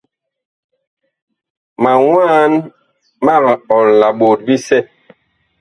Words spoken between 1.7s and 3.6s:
Ma mwaan mag